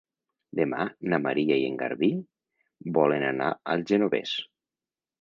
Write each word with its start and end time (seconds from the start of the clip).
Demà 0.59 0.85
na 1.13 1.19
Maria 1.25 1.59
i 1.65 1.69
en 1.73 1.77
Garbí 1.83 2.11
volen 2.99 3.29
anar 3.31 3.55
al 3.77 3.89
Genovés. 3.93 4.39